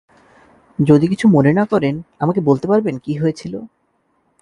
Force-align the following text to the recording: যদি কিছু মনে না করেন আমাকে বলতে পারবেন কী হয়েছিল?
যদি 0.79 1.05
কিছু 1.07 1.25
মনে 1.27 1.51
না 1.53 1.63
করেন 1.65 1.95
আমাকে 2.19 2.39
বলতে 2.41 2.65
পারবেন 2.67 2.95
কী 2.97 3.13
হয়েছিল? 3.13 3.53